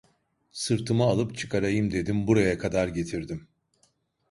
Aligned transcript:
Sırtıma 0.51 1.09
alıp 1.09 1.37
çıkarayım 1.37 1.91
dedim, 1.91 2.27
buraya 2.27 2.57
kadar 2.57 2.87
getirdim… 2.87 3.47